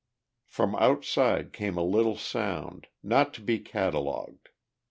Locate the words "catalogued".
3.59-4.49